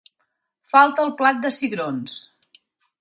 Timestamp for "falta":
0.71-1.05